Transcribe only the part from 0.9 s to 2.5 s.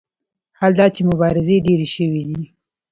چې مبارزې ډېرې شوې دي.